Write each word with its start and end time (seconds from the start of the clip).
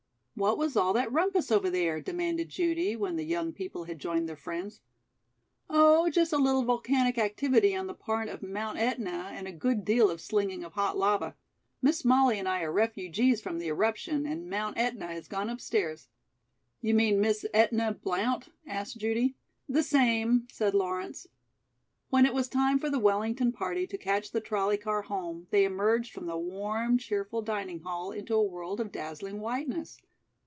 "What 0.33 0.57
was 0.57 0.75
all 0.75 0.91
that 0.93 1.11
rumpus 1.11 1.51
over 1.51 1.69
there?" 1.69 2.01
demanded 2.01 2.49
Judy 2.49 2.95
when 2.95 3.15
the 3.15 3.23
young 3.25 3.53
people 3.53 3.83
had 3.83 3.99
joined 3.99 4.27
their 4.27 4.35
friends. 4.35 4.81
"Oh, 5.69 6.09
just 6.09 6.33
a 6.33 6.37
little 6.37 6.63
volcanic 6.63 7.19
activity 7.19 7.75
on 7.75 7.85
the 7.85 7.93
part 7.93 8.27
of 8.27 8.41
Mount 8.41 8.79
Ætna 8.79 9.25
and 9.33 9.47
a 9.47 9.51
good 9.51 9.85
deal 9.85 10.09
of 10.09 10.19
slinging 10.19 10.63
of 10.63 10.73
hot 10.73 10.97
lava. 10.97 11.35
Miss 11.79 12.03
Molly 12.03 12.39
and 12.39 12.47
I 12.49 12.63
are 12.63 12.71
refugees 12.71 13.39
from 13.39 13.59
the 13.59 13.67
eruption, 13.67 14.25
and 14.25 14.49
Mount 14.49 14.77
Ætna 14.77 15.09
has 15.09 15.27
gone 15.27 15.47
upstairs." 15.47 16.07
"You 16.81 16.95
mean 16.95 17.21
Miss 17.21 17.45
Ætna 17.53 18.01
Blount?" 18.01 18.49
asked 18.65 18.97
Judy. 18.97 19.35
"The 19.69 19.83
same," 19.83 20.47
said 20.51 20.73
Lawrence. 20.73 21.27
When 22.09 22.25
it 22.25 22.33
was 22.33 22.49
time 22.49 22.79
for 22.79 22.89
the 22.89 22.97
Wellington 22.97 23.51
party 23.51 23.85
to 23.85 23.97
catch 23.97 24.31
the 24.31 24.41
trolley 24.41 24.77
car 24.77 25.03
home, 25.03 25.45
they 25.51 25.65
emerged 25.65 26.11
from 26.11 26.25
the 26.25 26.35
warm, 26.37 26.97
cheerful 26.97 27.43
dining 27.43 27.81
hall 27.81 28.11
into 28.11 28.33
a 28.33 28.41
world 28.43 28.79
of 28.79 28.91
dazzling 28.91 29.39
whiteness. 29.39 29.99